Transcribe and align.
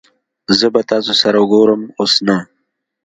زه 0.57 0.67
به 0.73 0.81
تاسو 0.89 1.13
سره 1.21 1.39
ګورم 1.51 1.81
اوس 1.99 2.13
نه 2.27 2.37